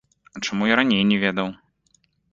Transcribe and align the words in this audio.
А 0.37 0.39
чаму 0.45 0.69
я 0.69 0.79
раней 0.79 1.03
не 1.11 1.19
ведаў? 1.27 1.47